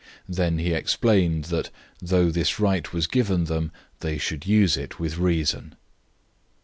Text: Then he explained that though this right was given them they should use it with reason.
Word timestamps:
Then 0.27 0.57
he 0.57 0.73
explained 0.73 1.43
that 1.53 1.69
though 2.01 2.31
this 2.31 2.59
right 2.59 2.91
was 2.91 3.05
given 3.05 3.43
them 3.43 3.71
they 3.99 4.17
should 4.17 4.47
use 4.47 4.75
it 4.75 4.99
with 4.99 5.19
reason. 5.19 5.75